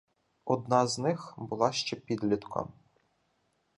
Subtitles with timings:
[0.45, 2.73] Одна з них була ще підлітком.